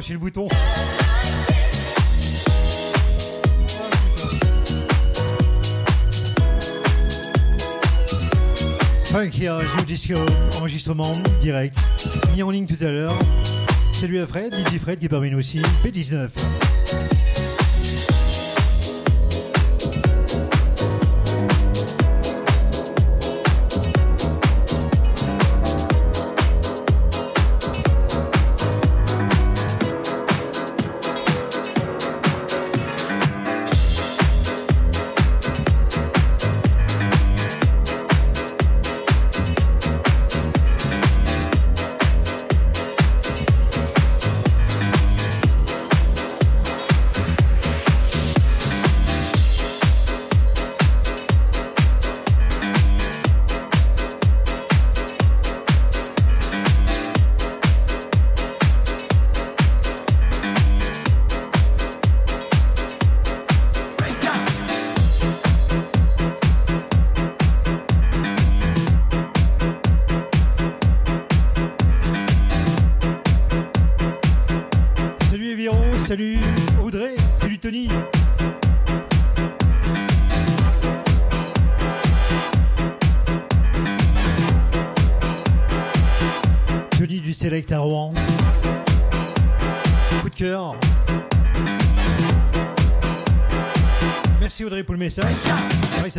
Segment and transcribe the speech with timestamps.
[0.00, 0.48] Enclenché le bouton.
[9.04, 10.14] Frankie joue disco,
[10.56, 11.76] enregistrement direct,
[12.34, 13.18] mis en ligne tout à l'heure.
[13.92, 16.30] Salut à Fred, DJ Fred qui est parmi nous aussi, P19.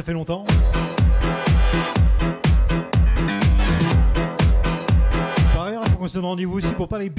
[0.01, 0.43] Ça fait longtemps.
[5.53, 7.11] Par ailleurs, il qu'on se donne rendez-vous aussi pour parler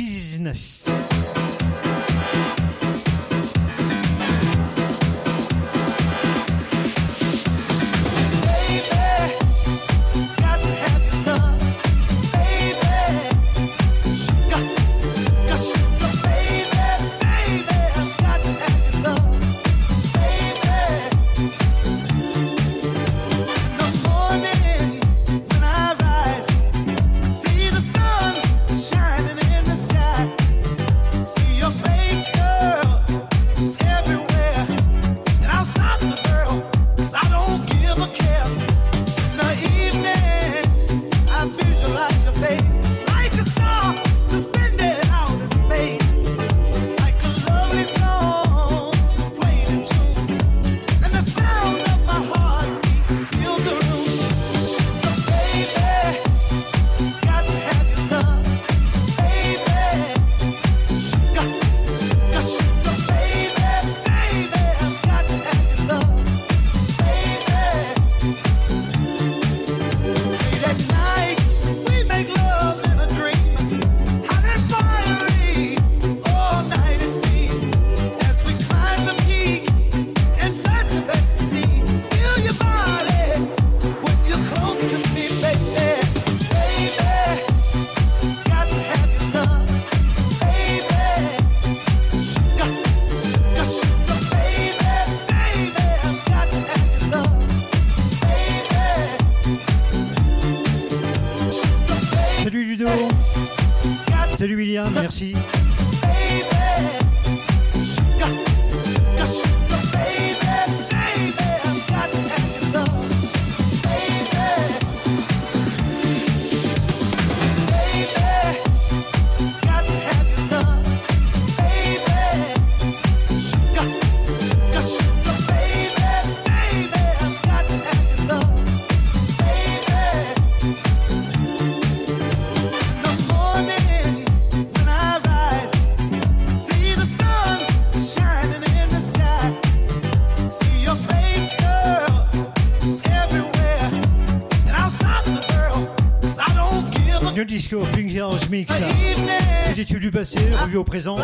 [149.84, 151.16] revu au présent.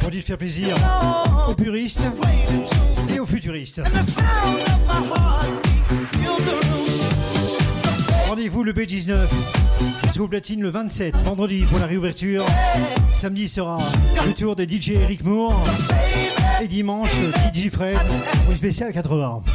[0.00, 0.76] Pour dire faire plaisir
[1.48, 2.02] aux puristes
[3.08, 3.80] et aux futuristes.
[8.28, 9.28] Rendez-vous le B19
[10.04, 12.44] jusqu'au platine le 27, vendredi pour la réouverture.
[13.14, 13.78] Samedi sera
[14.26, 15.62] le tour des DJ Eric Moore.
[16.60, 17.14] Et dimanche,
[17.54, 17.98] DJ Fred
[18.42, 19.42] pour une spéciale 80.
[19.46, 19.47] Bah,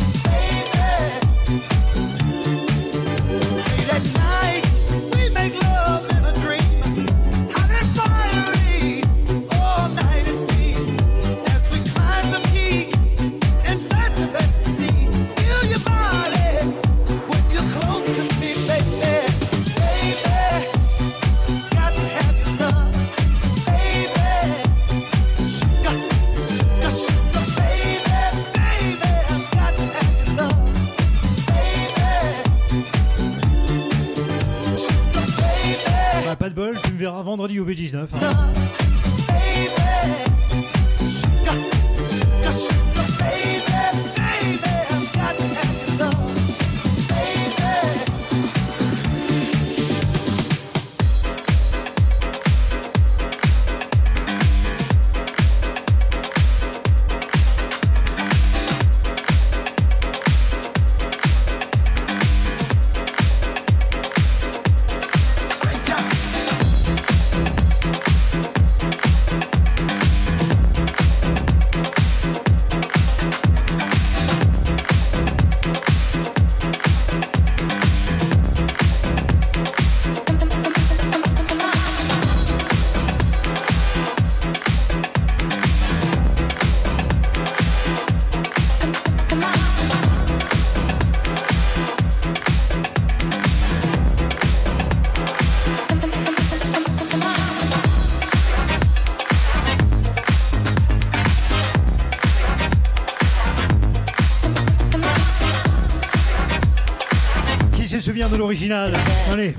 [108.37, 108.93] l'original
[109.31, 109.55] Allez.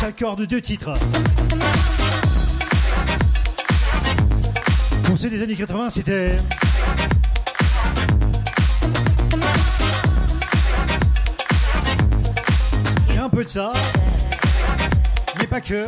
[0.00, 0.94] J'accorde deux titres.
[5.04, 6.36] Pour ceux des années 80, c'était.
[13.10, 13.72] Il un peu de ça.
[15.38, 15.86] Mais pas que.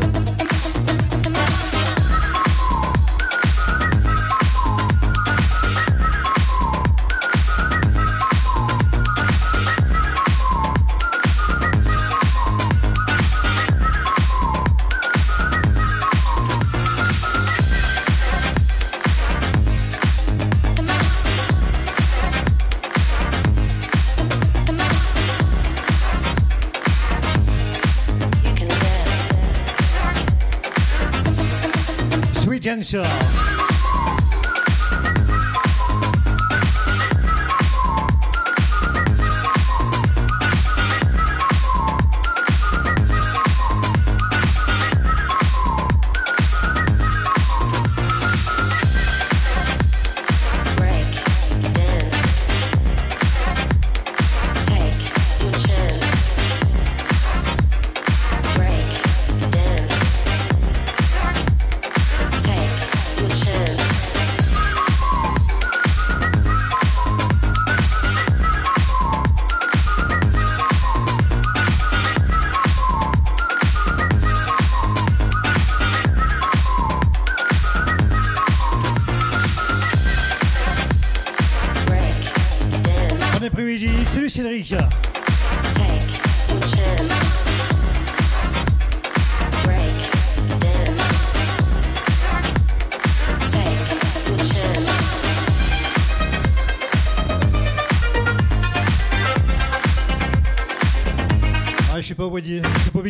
[32.83, 33.32] show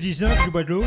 [0.03, 0.85] 19, je bois de l'eau.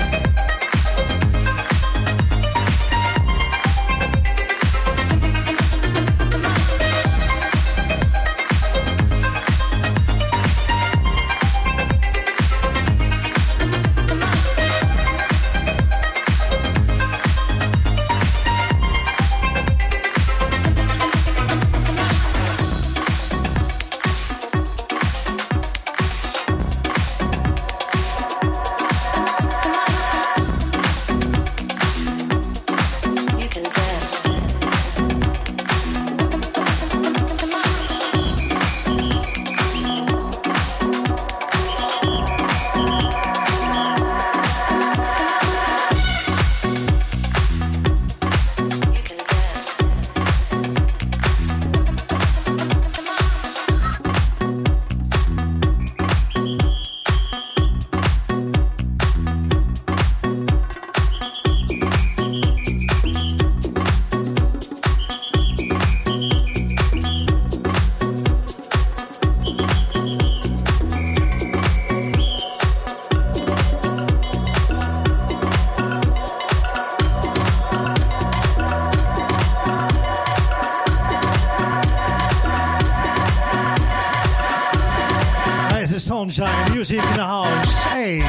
[86.87, 87.83] Music in the house.
[87.85, 88.21] Hey.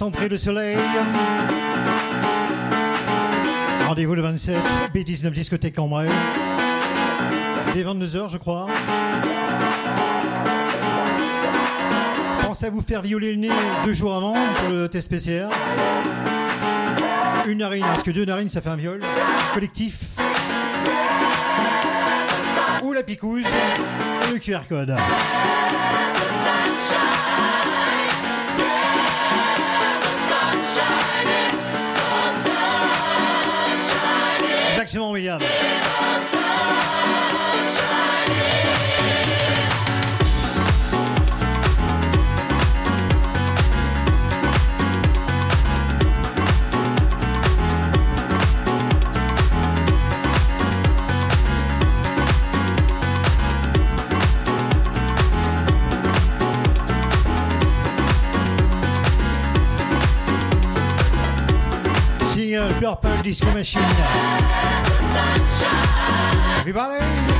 [0.00, 0.76] Entrer le soleil.
[3.86, 4.56] Rendez-vous le 27,
[4.92, 6.08] B19 discothèque Cambrai.
[7.74, 8.66] dès 22h, je crois.
[12.42, 13.50] Pensez à vous faire violer le nez
[13.84, 15.46] deux jours avant pour le test PCR.
[17.46, 19.02] Une narine, parce que deux narines, ça fait un viol.
[19.52, 19.98] Collectif.
[22.82, 23.44] Ou la picouse.
[23.44, 24.96] ou le QR code.
[34.72, 35.40] Exactement, William.
[62.84, 63.82] Single Purple Disco Machine.
[66.58, 67.33] Everybody.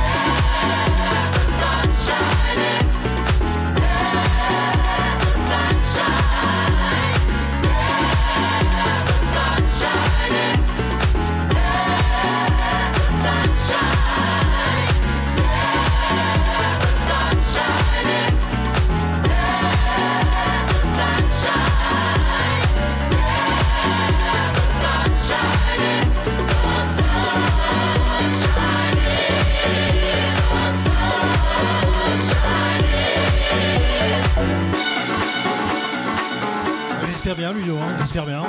[37.25, 38.43] J'espère bien, Ludo, hein, j'espère bien.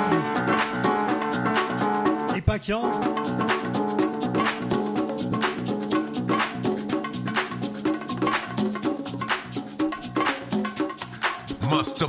[2.35, 2.81] Et pas qu'un.
[11.71, 12.07] Master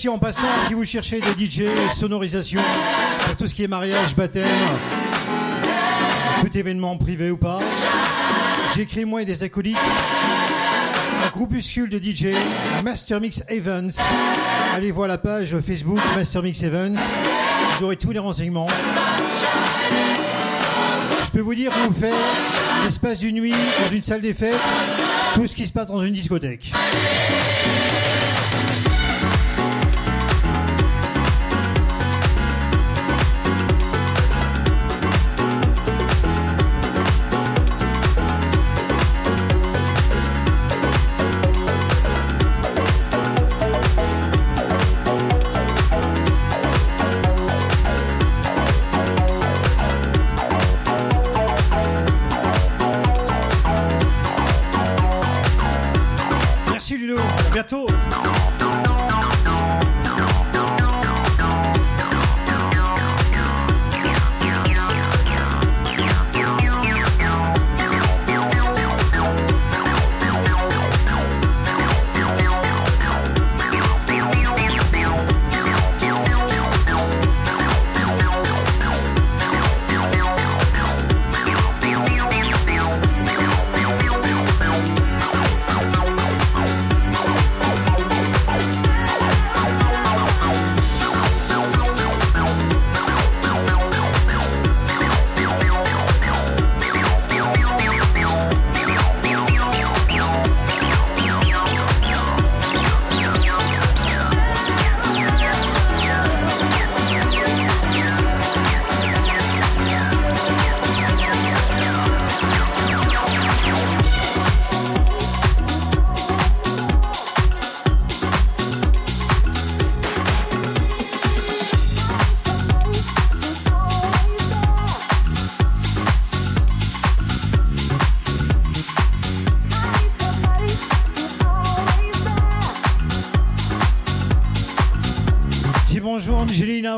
[0.00, 2.62] aussi en passant, si vous cherchez des DJ, sonorisation,
[3.26, 4.46] pour tout ce qui est mariage, baptême,
[6.40, 7.58] tout événement privé ou pas,
[8.88, 12.28] créé moi et des acolytes un groupuscule de DJ,
[12.82, 14.00] Master Mix Events.
[14.74, 16.98] Allez voir la page Facebook Master Mix Events,
[17.76, 18.68] vous aurez tous les renseignements.
[21.26, 22.14] Je peux vous dire qu'on fait
[22.86, 24.58] l'espace d'une nuit dans une salle des fêtes,
[25.34, 26.72] tout ce qui se passe dans une discothèque.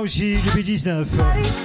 [0.07, 1.62] Géorgie 2019.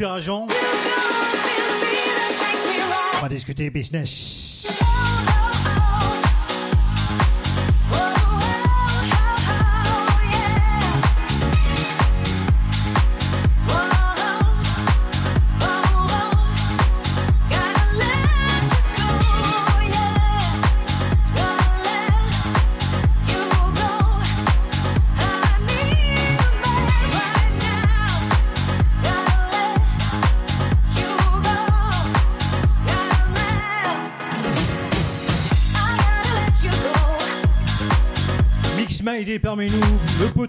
[0.00, 0.46] On
[3.20, 4.47] va discuter business.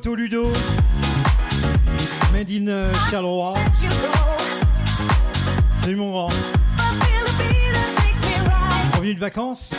[0.01, 0.49] Toto Ludo,
[2.31, 3.53] Made in euh, Charleroi.
[5.81, 6.29] Salut mon grand.
[8.97, 9.71] On vient de vacances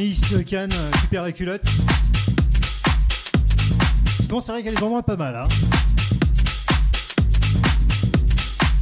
[0.00, 1.68] Nice Cannes euh, qui la culotte.
[4.22, 5.36] Sinon, c'est vrai qu'il y a des endroits pas mal.
[5.36, 5.48] Hein.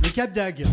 [0.04, 0.64] Le Cap d'Ag.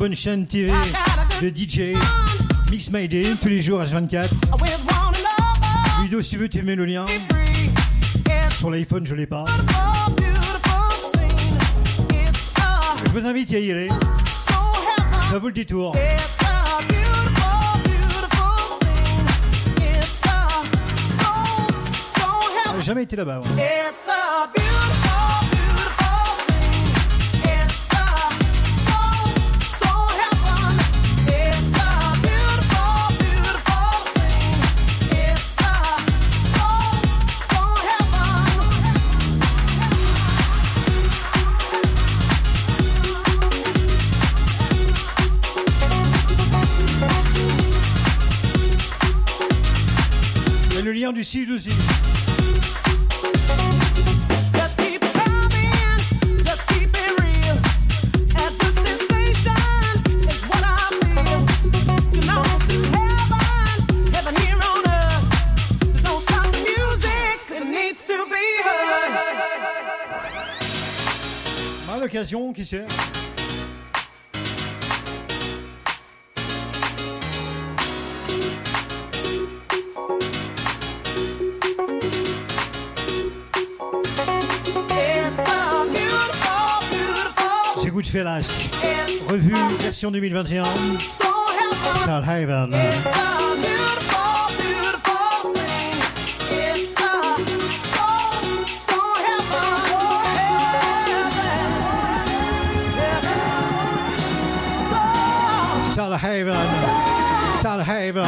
[0.00, 0.72] bonne chaîne TV
[1.42, 1.94] de DJ
[2.70, 4.30] Mix My Day tous les jours H24.
[6.02, 7.04] Ludo, si tu veux, tu mets le lien.
[8.48, 9.44] Sur l'iPhone, je l'ai pas.
[13.04, 13.88] Je vous invite à y aller.
[15.30, 15.94] Ça vaut le détour.
[22.78, 23.42] J'ai jamais été là-bas.
[51.12, 51.22] Be
[68.64, 69.10] heard.
[71.92, 72.86] À l'occasion, qui sait
[88.22, 90.64] Revue version 2021.
[90.98, 91.24] so
[92.04, 92.04] heaven.
[92.04, 92.70] Charles Haven.
[105.94, 106.66] Charles Haven.
[107.62, 108.24] Charles Haven.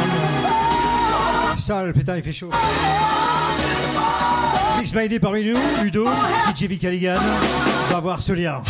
[1.59, 2.49] Charles, putain, il fait chaud.
[4.79, 6.07] Mix by parmi nous, Ludo,
[6.55, 7.19] DJ Vicaligan.
[7.91, 8.61] Va voir ce lien.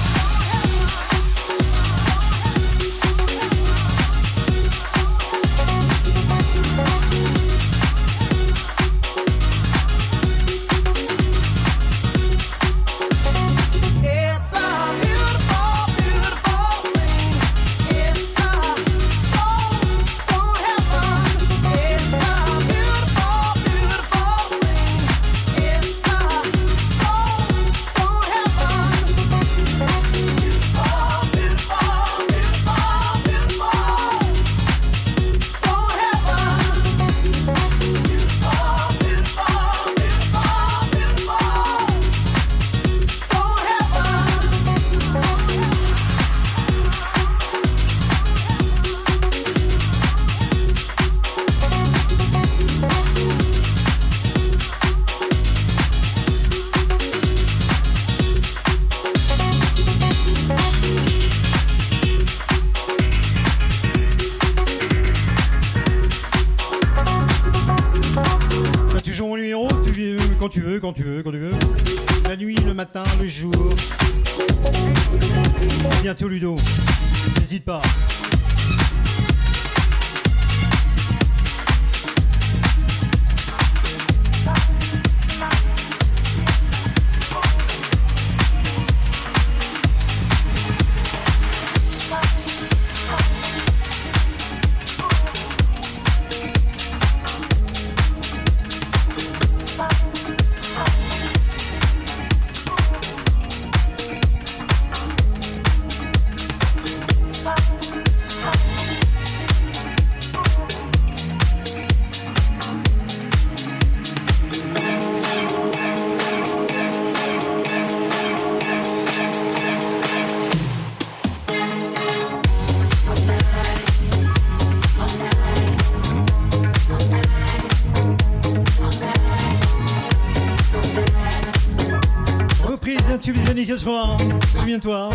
[133.84, 134.18] 80.
[134.56, 135.10] Souviens-toi.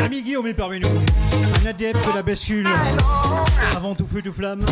[0.00, 0.88] Ami Guillaume est parmi nous.
[1.62, 2.66] Un adepte de la bascule.
[3.76, 4.64] Avant tout feu, tout flamme.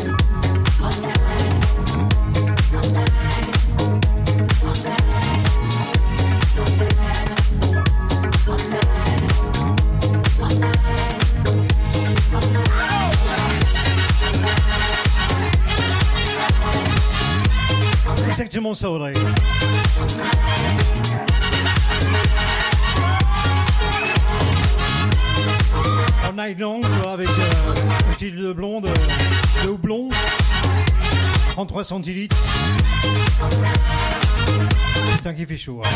[18.40, 19.14] Audrey.
[26.28, 30.08] En night long, tu vois, avec euh, un style de blonde, euh, de houblon,
[31.52, 32.36] 33 centilitres.
[35.16, 35.82] Putain, qui fait chaud.
[35.84, 35.88] hein.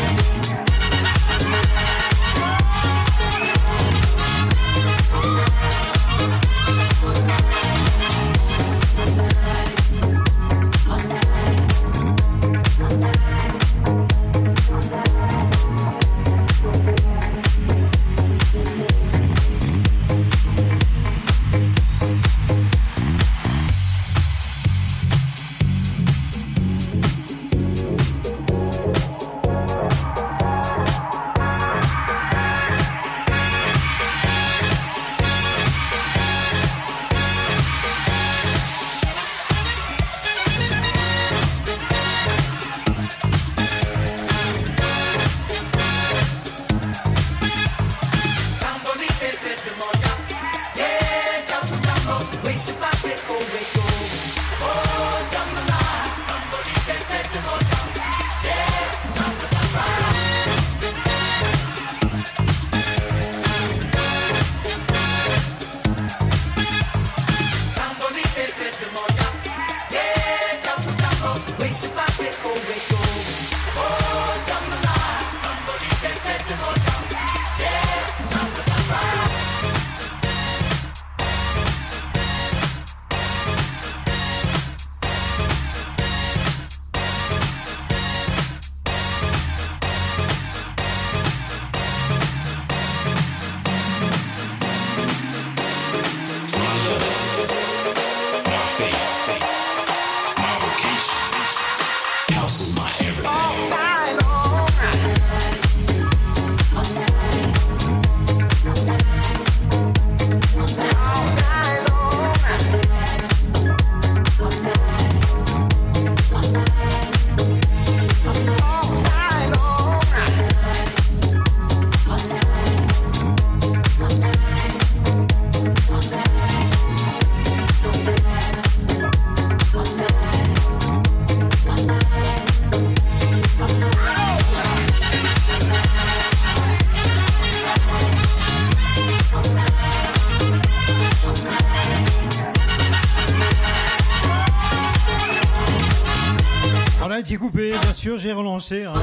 [148.17, 148.83] J'ai relancé.
[148.83, 148.93] hein.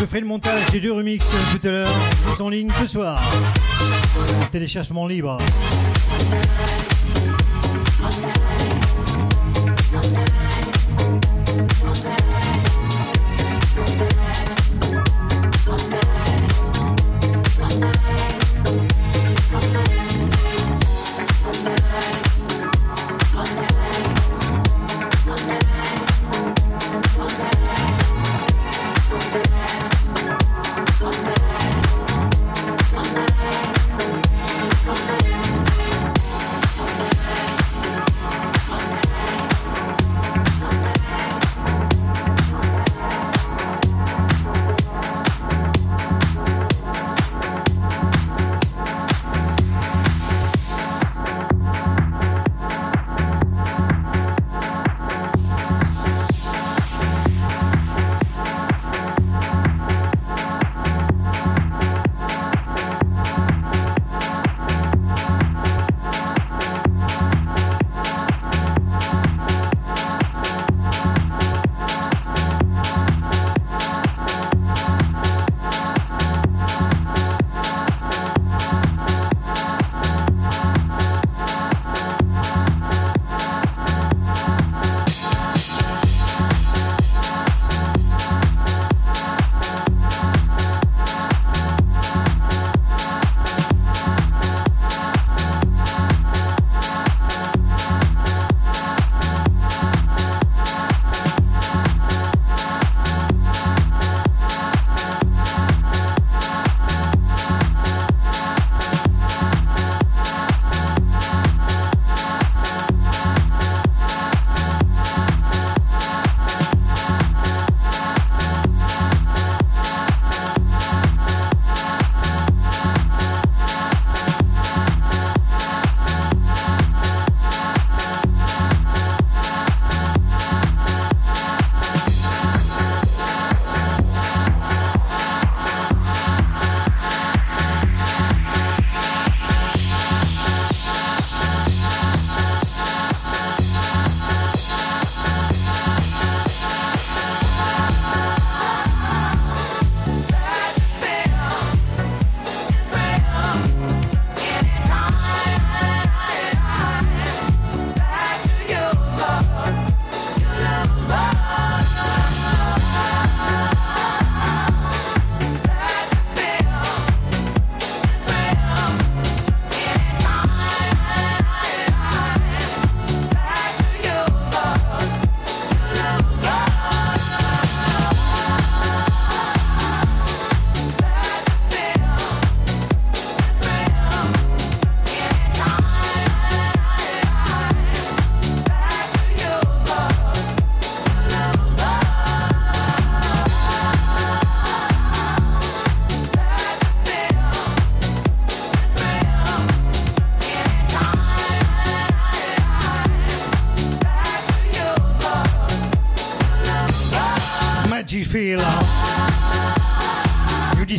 [0.00, 1.88] Je ferai le montage des deux remixes tout à l'heure,
[2.28, 3.22] mis en ligne ce soir.
[4.42, 5.38] En téléchargement libre.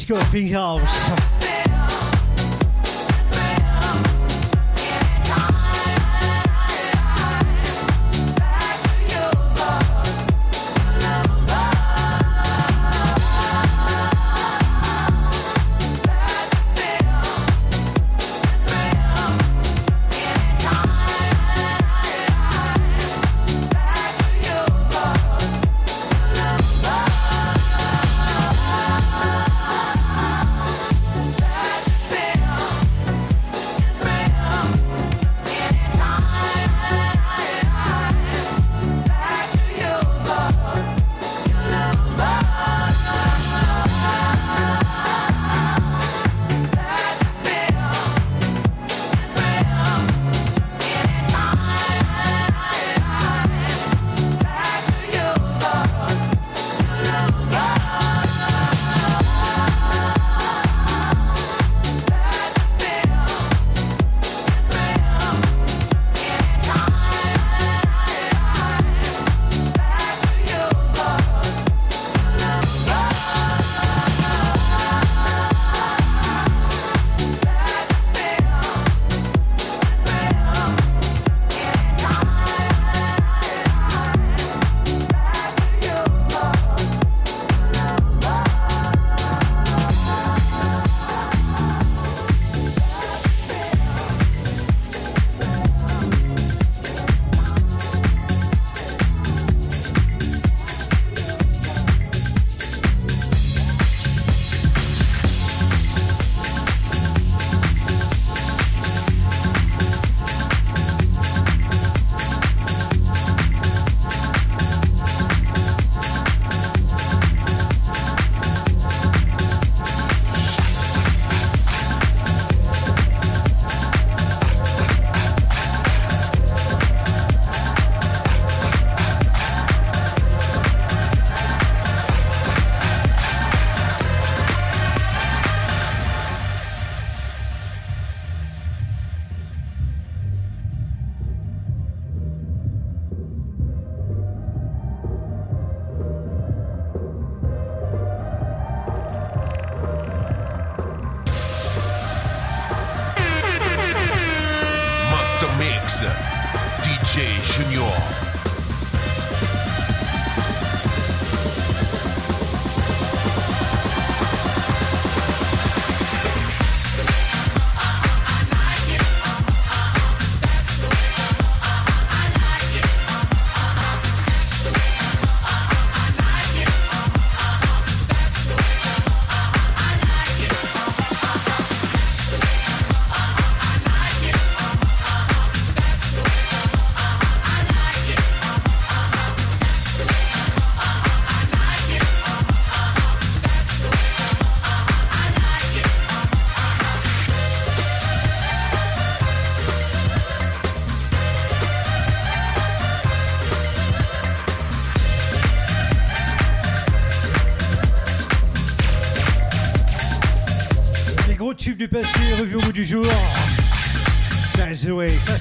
[0.05, 1.24] Disco Pink House.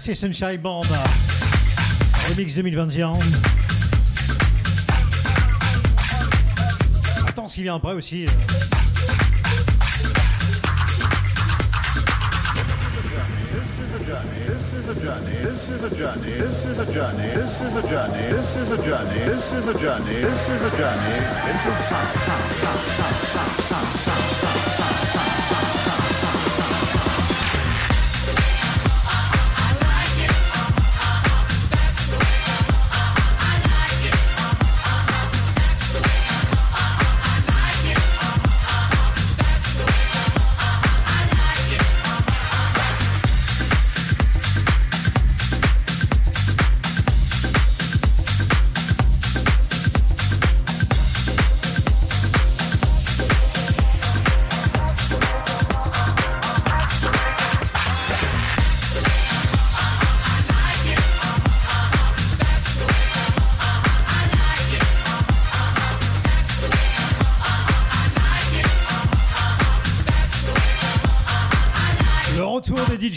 [0.04, 0.82] Classé Sunshine Band.
[2.28, 3.14] Remix 2021.
[7.26, 8.26] Attends ce qui vient après aussi.
[8.26, 8.32] Le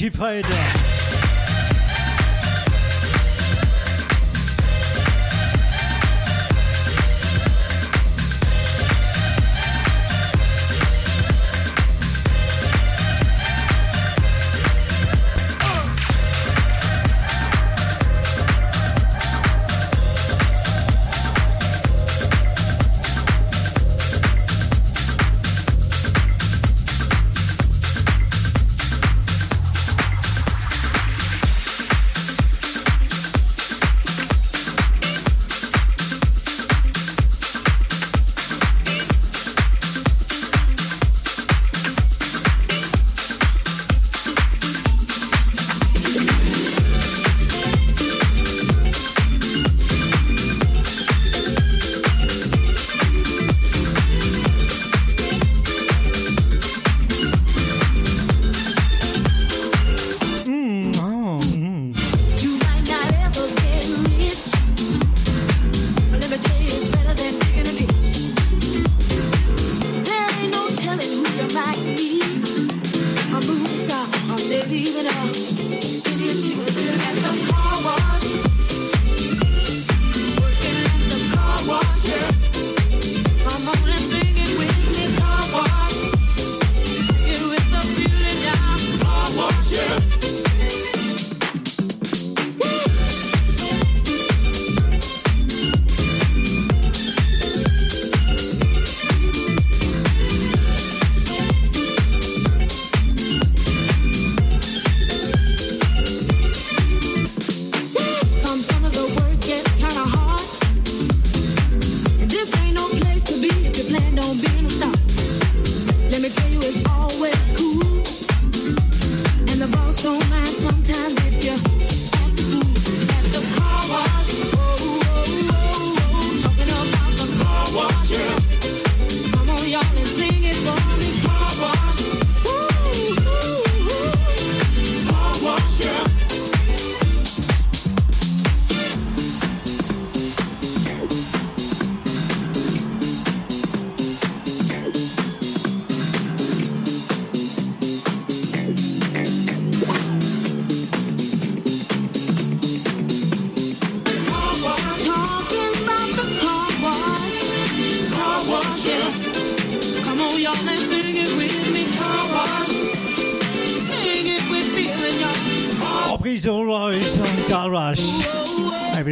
[0.09, 0.76] retour de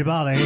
[0.08, 0.45] Everybody.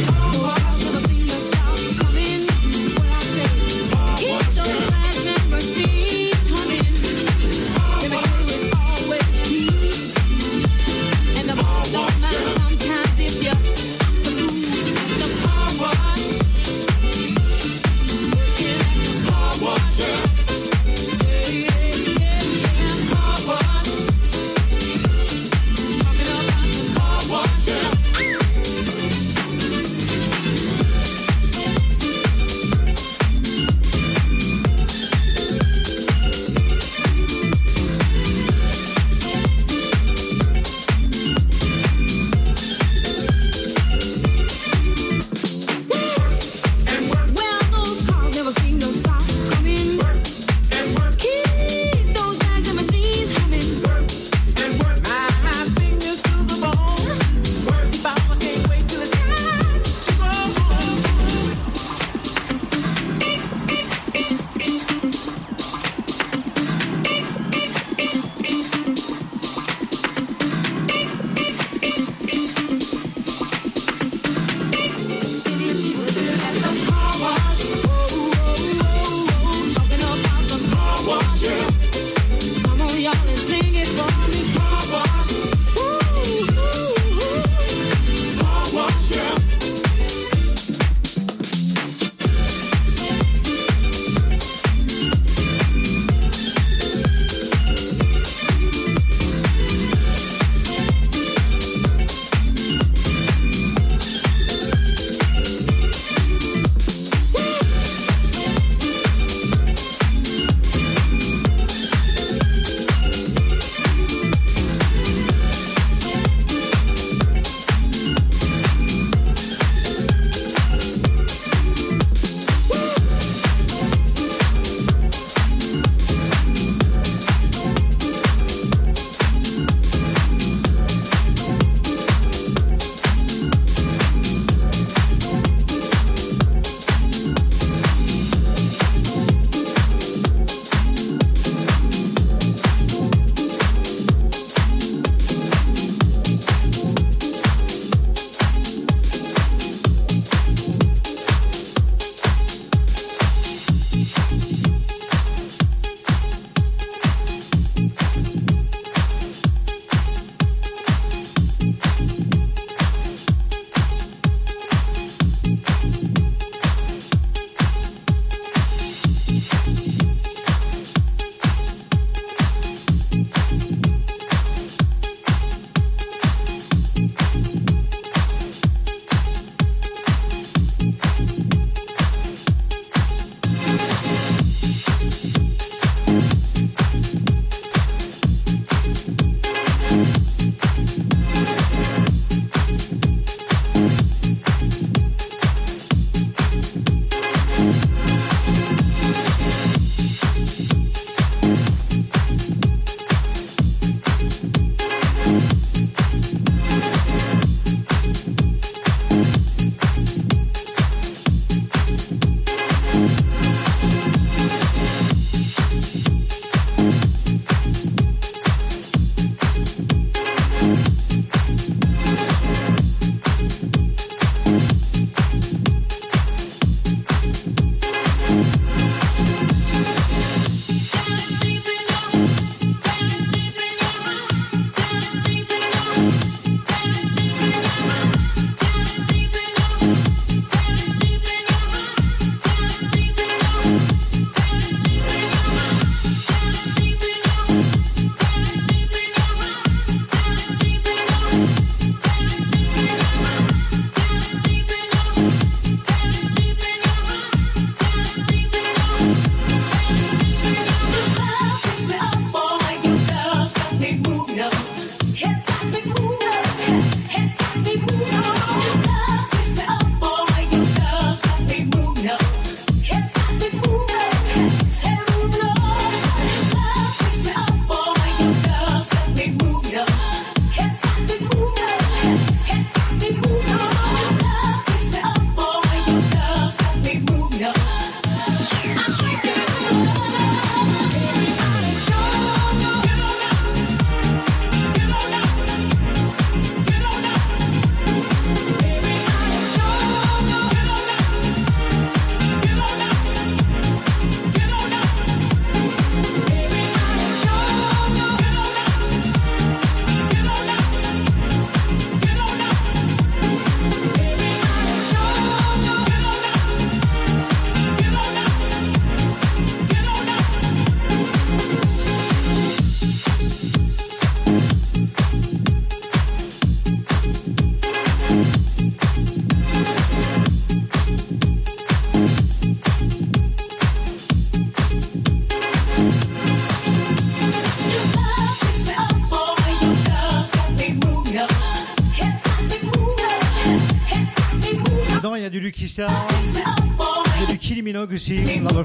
[348.00, 348.64] Seeing, Love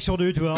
[0.00, 0.54] sur deux, tu vois.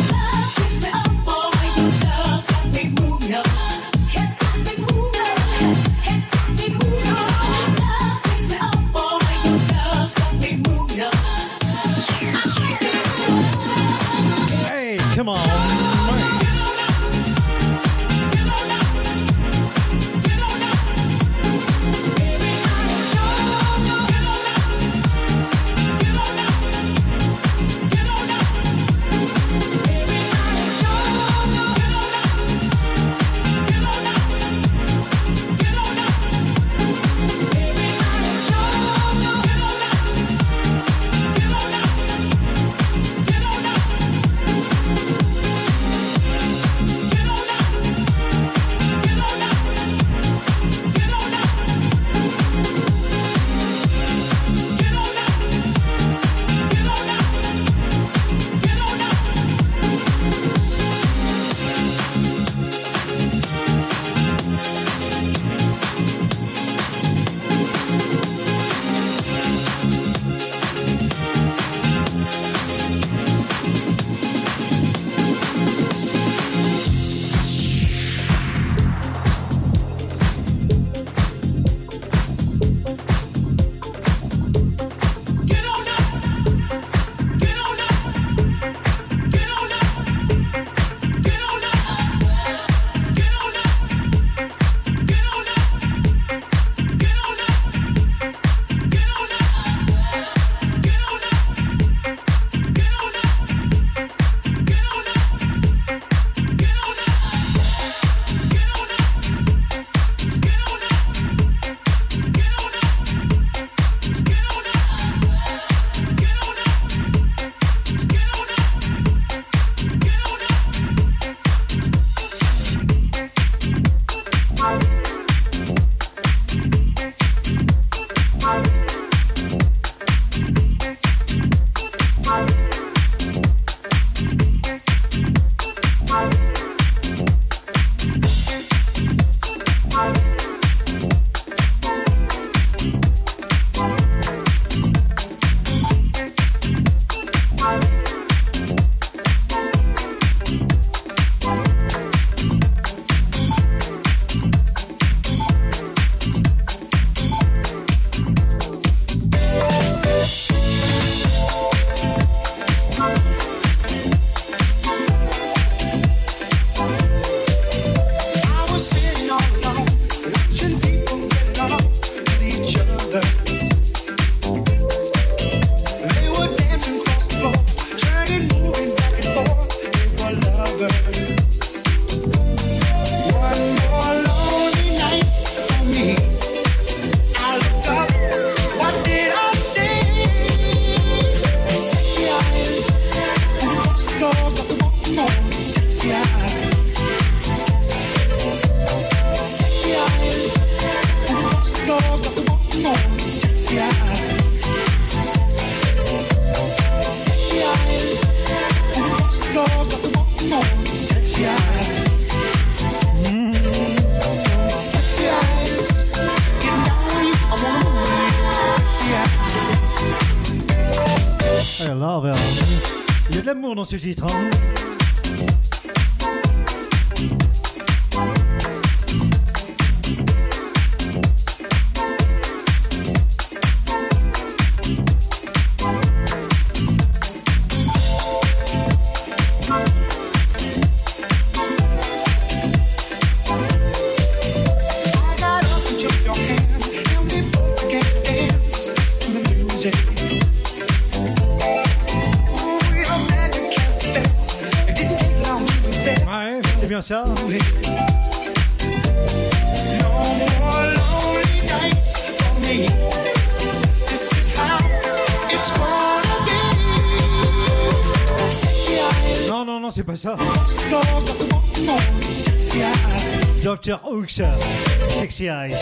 [274.31, 275.75] Sexy Eyes.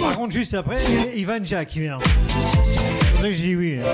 [0.00, 0.76] Par contre, juste après,
[1.16, 1.98] Ivan Jack qui vient.
[2.62, 3.80] C'est vrai que j'ai dit oui.
[3.80, 3.88] Hein.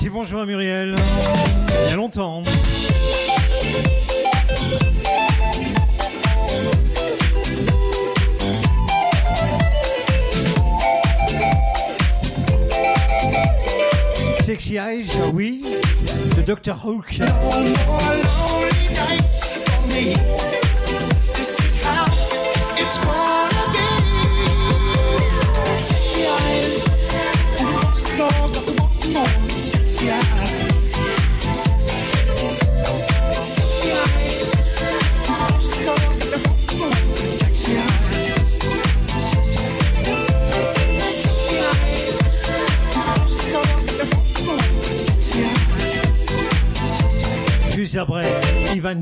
[0.00, 0.94] Dis bonjour à Muriel.
[1.86, 2.42] Il y a longtemps.
[16.60, 17.14] Doctor Hook.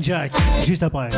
[0.07, 0.31] Jack.
[0.65, 1.09] Juste après.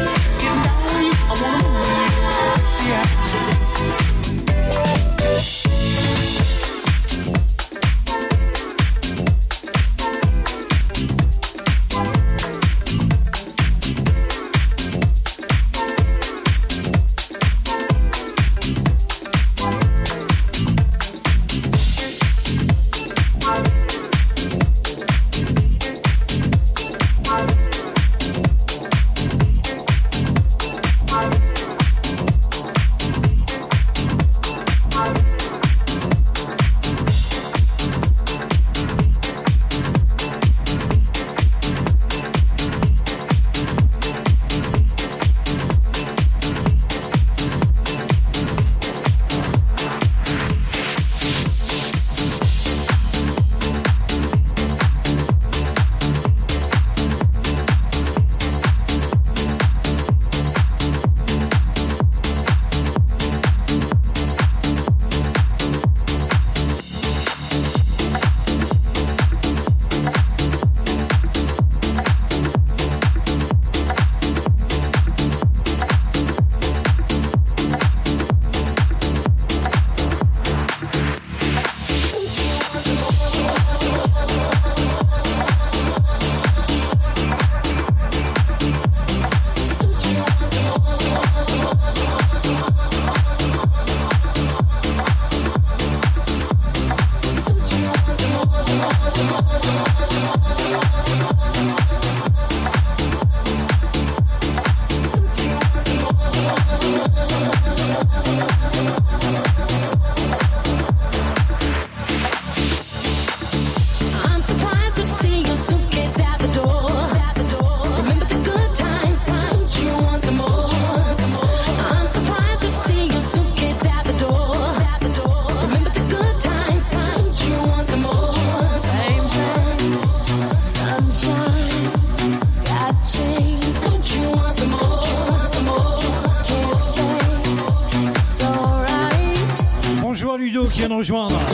[140.90, 141.49] Ludo qui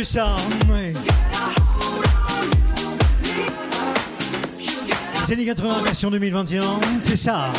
[0.00, 0.94] ouais.
[5.28, 6.62] Les années 80 version 2021,
[7.00, 7.52] c'est ça.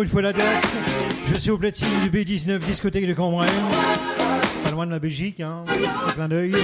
[0.00, 0.66] Encore une fois la date.
[1.26, 3.48] Je suis au platine du B19 discothèque de Cambrai.
[4.64, 5.62] Pas loin de la Belgique, hein.
[6.14, 6.54] Clin d'œil.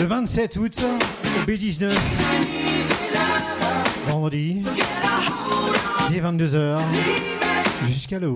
[0.00, 1.90] Le 27 août, au B19.
[4.08, 4.62] Vendredi.
[6.10, 6.78] Dès 22h.
[7.86, 8.18] Jusqu'à.
[8.18, 8.34] Can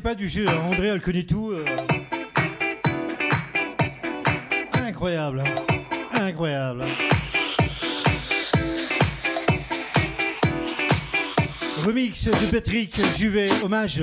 [0.00, 0.46] pas du jeu.
[0.48, 0.56] hein.
[0.70, 1.50] André, elle connaît tout.
[1.50, 1.64] euh.
[4.72, 5.42] Incroyable.
[5.46, 6.20] hein.
[6.20, 6.84] Incroyable.
[11.84, 14.02] Remix de Patrick Juvet, hommage.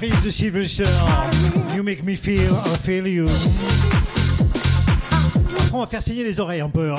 [0.00, 0.86] Reprise de Sylvester.
[1.76, 3.26] You make me feel, I feel you.
[5.58, 6.90] Après, on va faire saigner les oreilles un peu.
[6.94, 6.98] hein.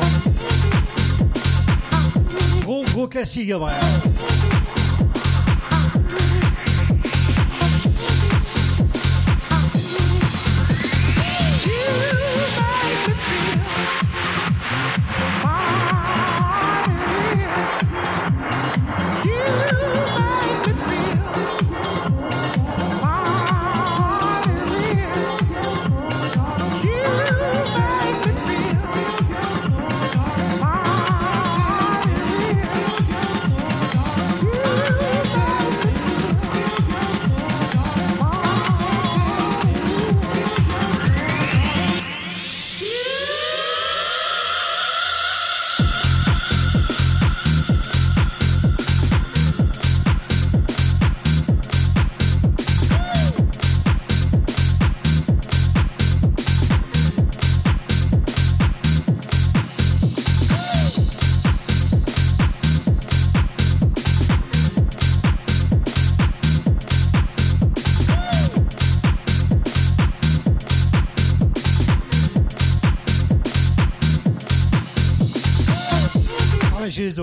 [2.63, 3.73] Gros, gros classique, après.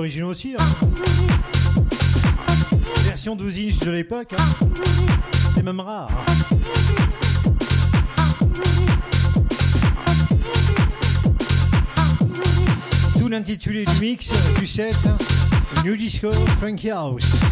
[0.08, 0.54] originaux aussi.
[0.58, 0.64] Hein.
[3.04, 4.32] Version 12 inches de l'époque.
[4.32, 4.66] Hein.
[5.54, 6.10] C'est même rare.
[13.20, 15.16] Tout l'intitulé du mix du set hein.
[15.84, 17.42] New Disco Funky House.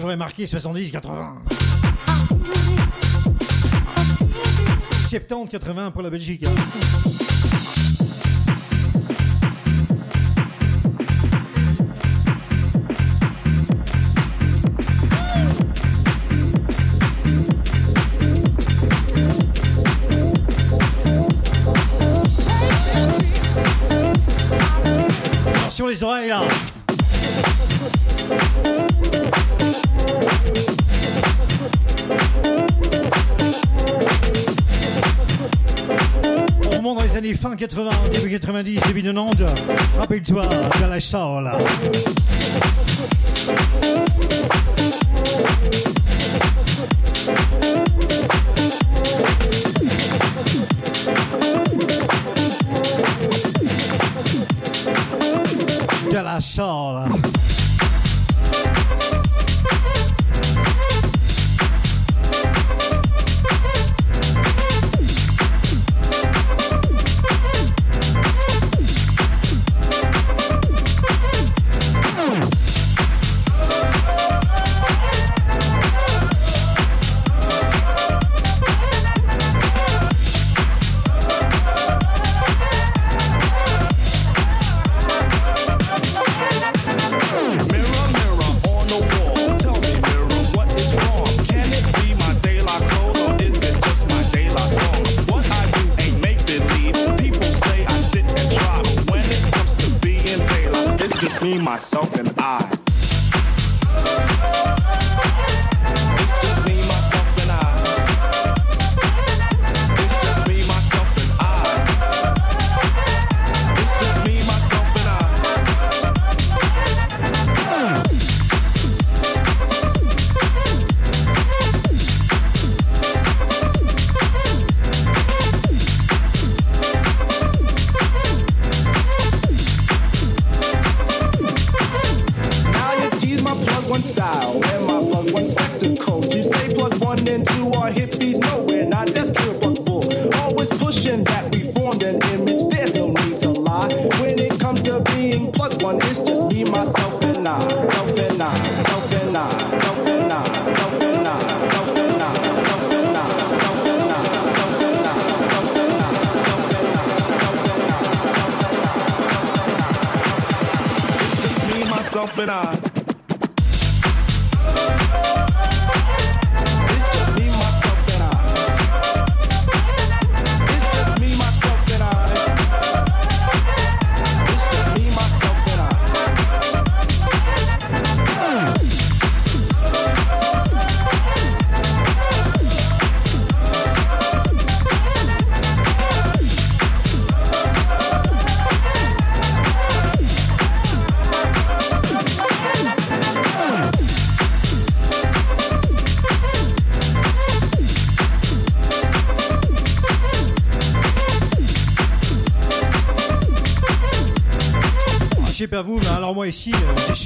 [0.00, 1.02] J'aurais marqué 70-80.
[5.10, 6.46] 70-80 pour la Belgique.
[25.90, 26.40] les oreilles là.
[36.66, 39.44] On remonte dans les années fin 80, début 90, début 90.
[39.98, 41.50] Rappelle-toi de la Soul.
[56.60, 56.99] Saul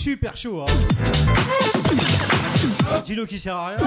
[0.05, 0.61] super chaud.
[0.61, 0.67] Hein.
[3.07, 3.79] Dino qui sert à rien.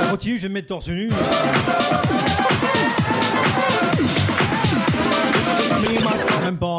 [0.00, 1.08] Ça continue, je vais me mettre torse nu.
[6.42, 6.73] Même pas hein.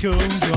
[0.00, 0.47] show.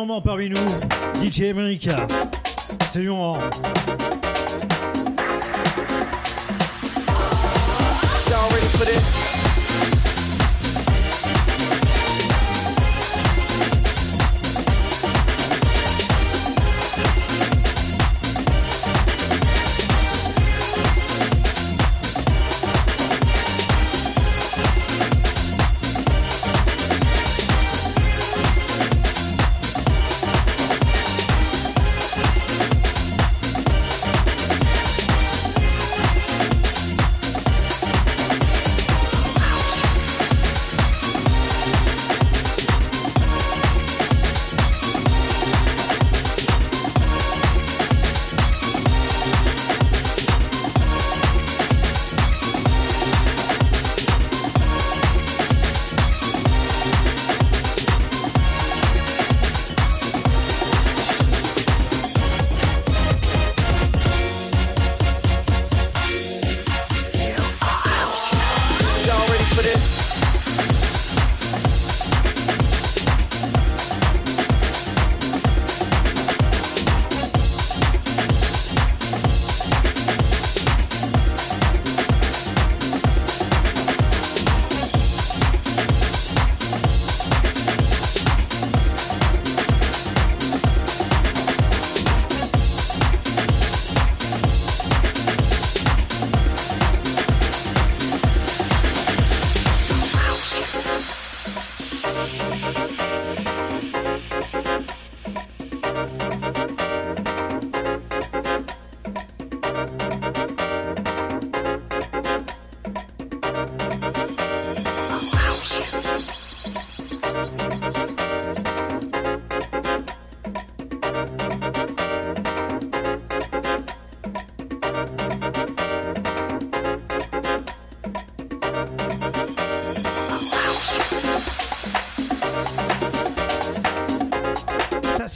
[0.00, 0.56] Normand parmi nous,
[1.22, 2.08] DJ America.
[2.90, 3.38] Salut Normand.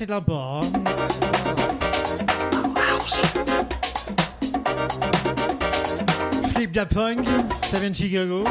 [0.07, 0.61] C'est hein.
[6.55, 7.23] Flip Dap Funk,
[7.71, 8.45] ça vient de Chicago.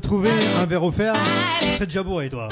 [0.00, 0.30] trouver
[0.60, 1.14] un verre offert,
[1.78, 2.48] t'es déjà bourré toi.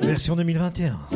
[0.00, 1.15] Version 2021.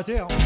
[0.00, 0.39] arrêté.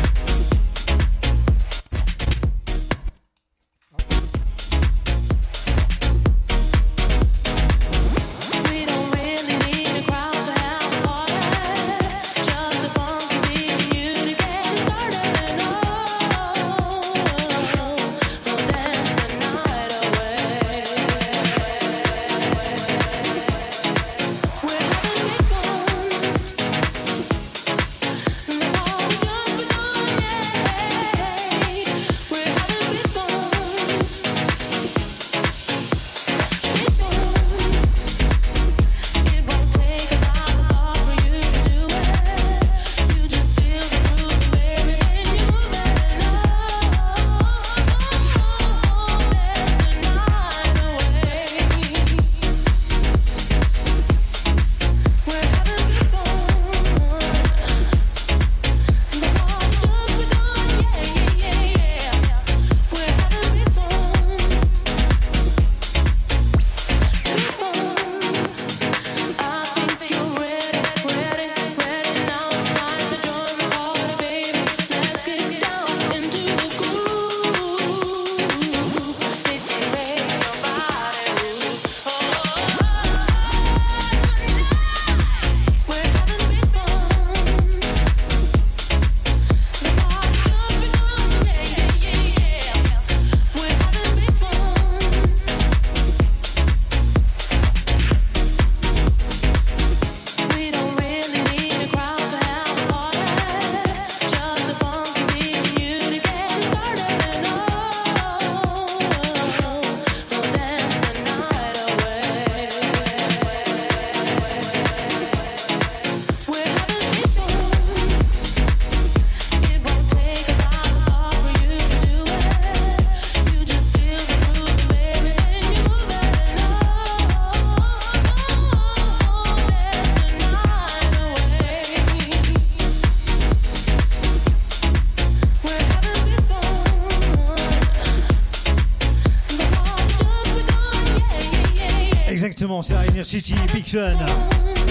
[142.85, 144.15] C'est à Inner City, Big Fun.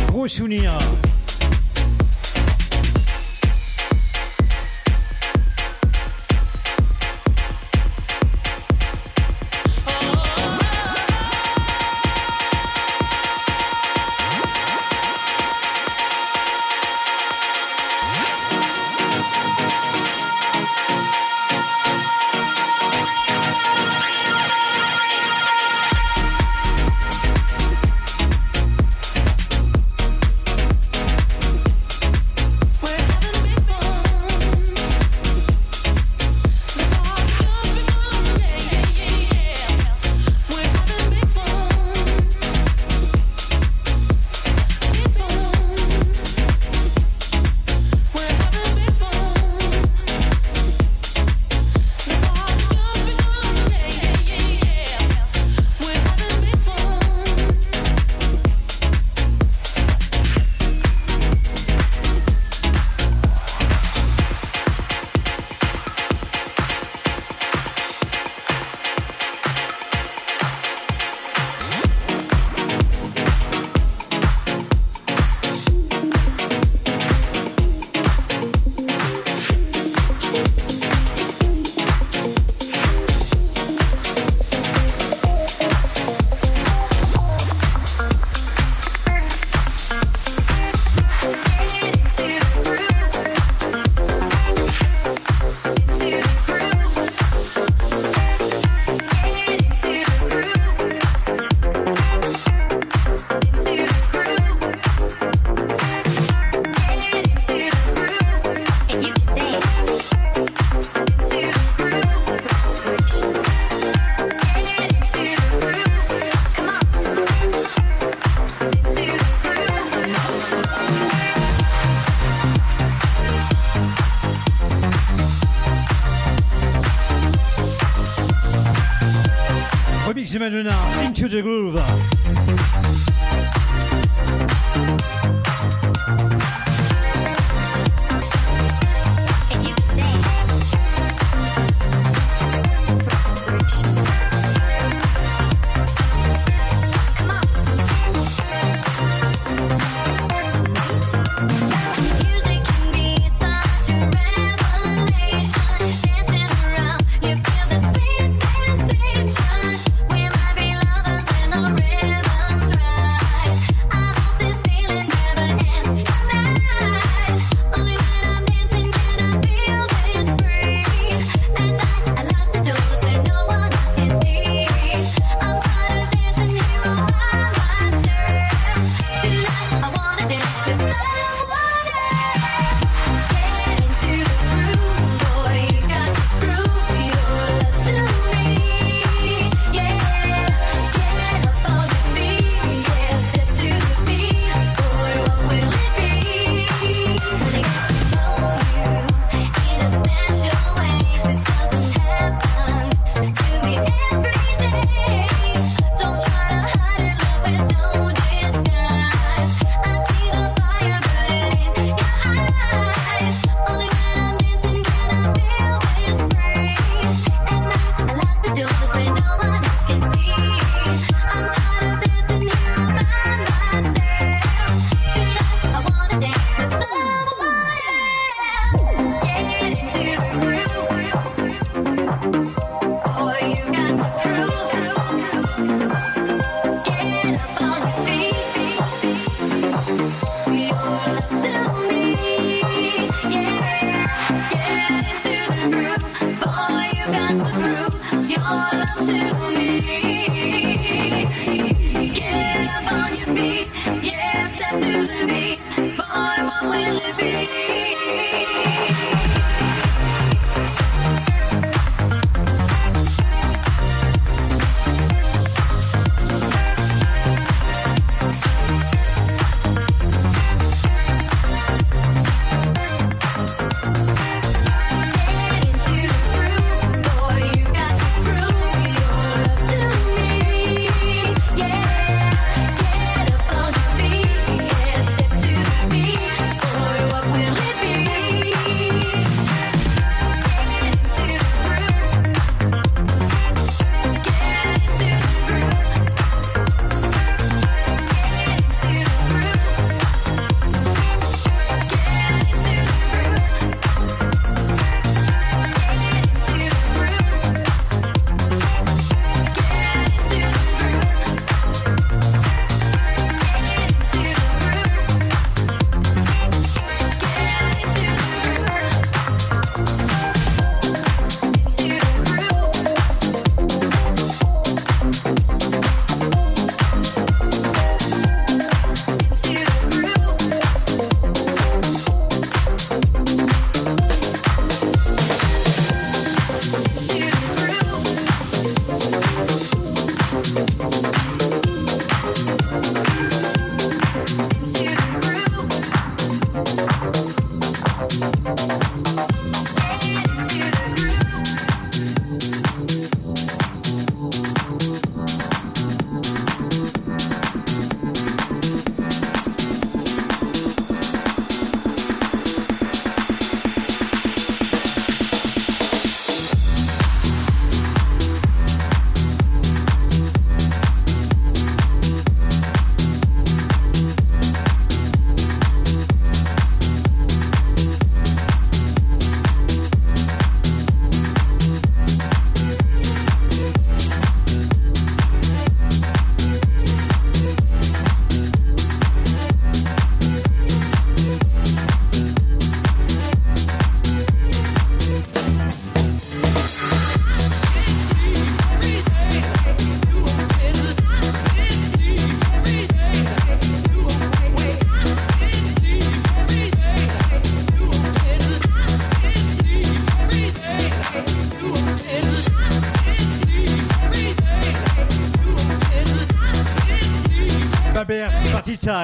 [0.07, 0.72] Gros souvenir.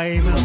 [0.10, 0.39] Time.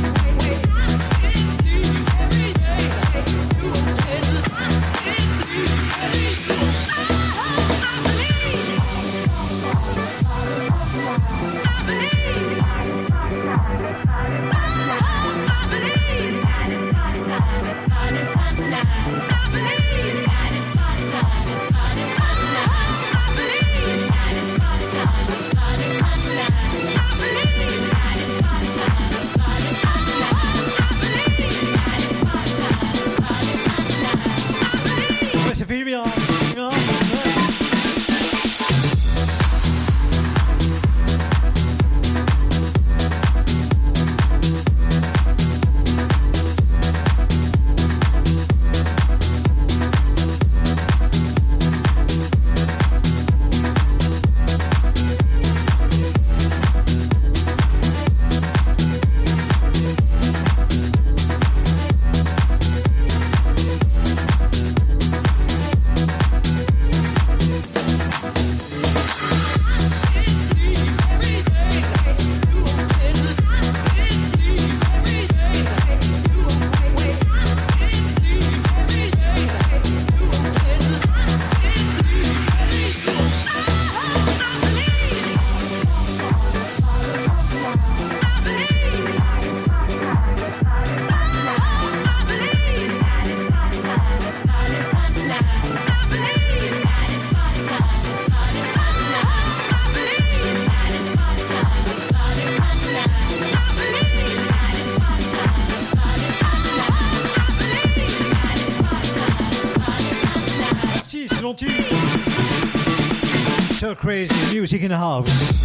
[113.84, 115.63] So crazy music in the house.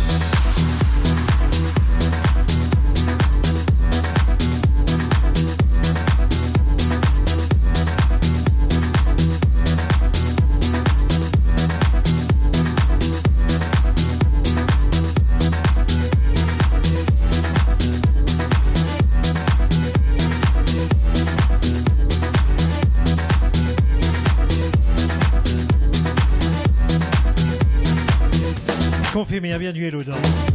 [29.49, 30.48] Confirmé, il y a bien du hello dedans.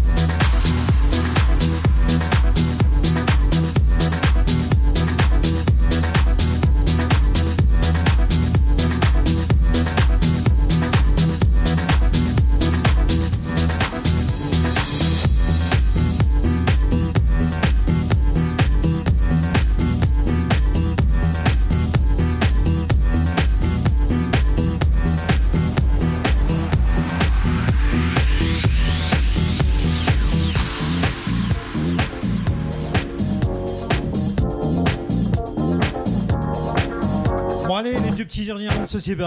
[39.07, 39.21] Le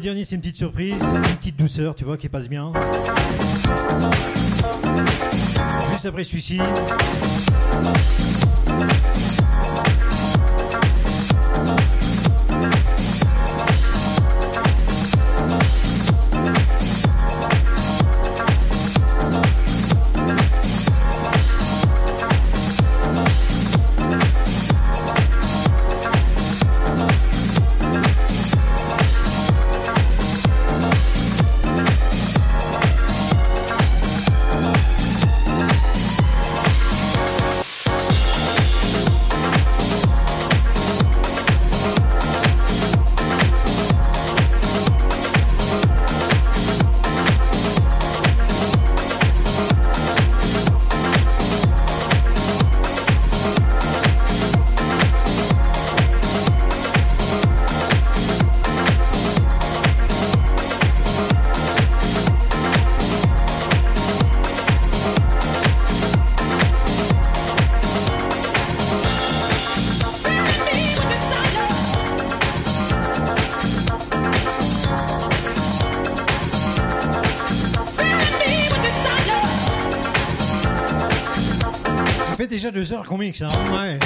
[0.00, 2.72] dernier c'est une petite surprise, une petite douceur, tu vois, qui passe bien.
[5.92, 6.58] Juste après celui-ci.
[82.62, 83.04] Déjà deux heures
[83.42, 83.98] hein Ouais.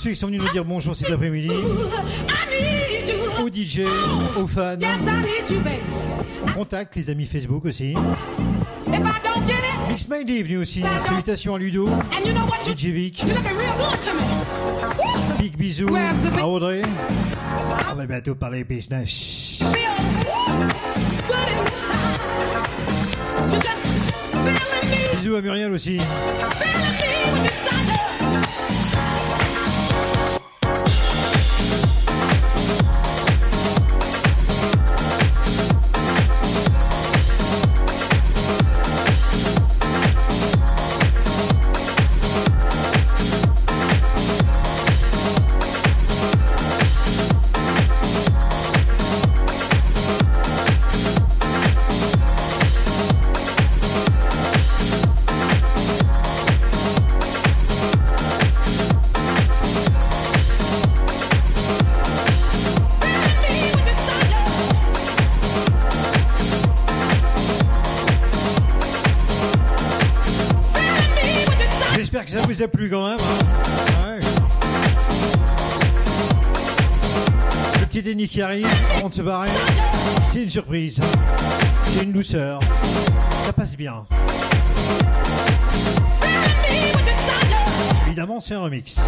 [0.00, 1.50] Ceux qui sont venus nous dire bonjour cet après-midi.
[3.42, 3.80] Aux DJ,
[4.36, 4.76] aux fans.
[6.54, 7.94] Contact les amis Facebook aussi.
[9.90, 10.82] Mix Mindy est venu aussi.
[11.06, 11.86] Salutations à Ludo,
[12.64, 13.24] DJ Vic.
[15.38, 15.94] Big bisous
[16.38, 16.80] à Audrey.
[17.92, 19.62] On va bientôt parler business.
[25.14, 25.98] Bisous à Muriel aussi.
[78.30, 79.48] Qui arrive avant de se barrer.
[80.24, 81.00] C'est une surprise.
[81.82, 82.60] C'est une douceur.
[83.42, 84.06] Ça passe bien.
[88.06, 89.00] Évidemment, c'est un remix.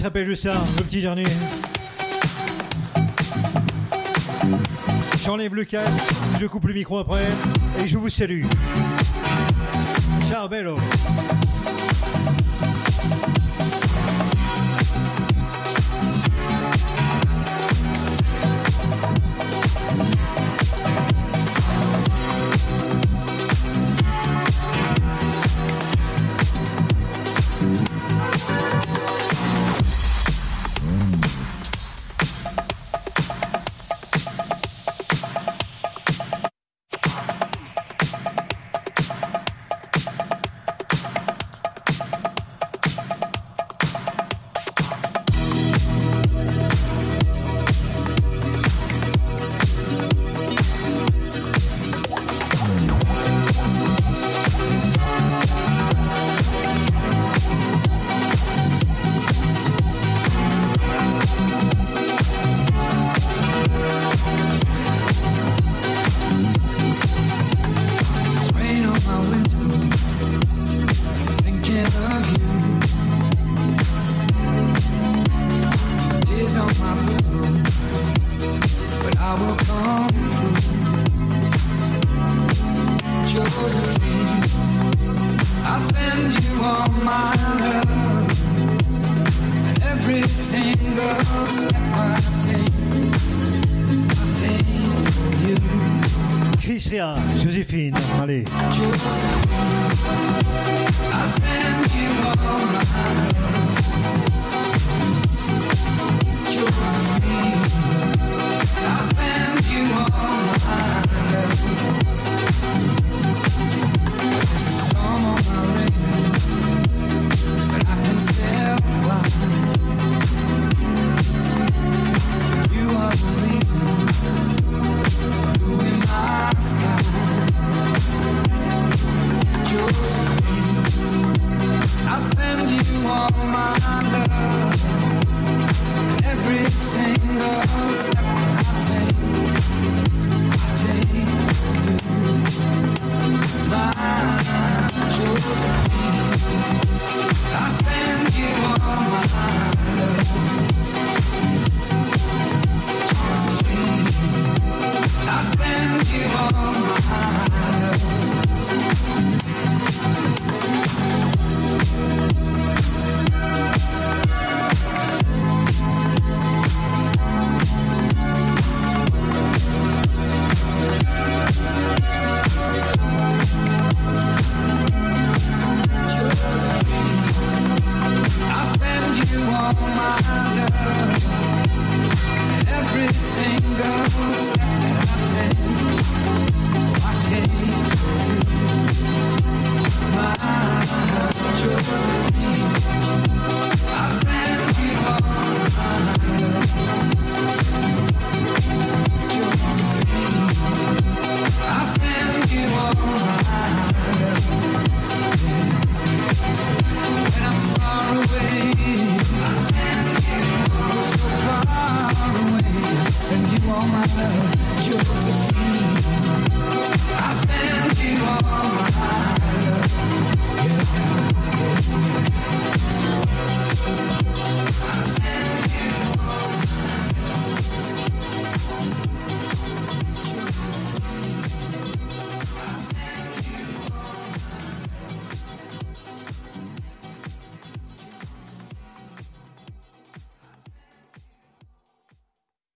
[0.00, 1.24] Se rappelle ça Le petit dernier.
[5.22, 7.28] J'enlève le casque, je coupe le micro après
[7.78, 8.44] et je vous salue.
[10.30, 10.78] Ciao, bello.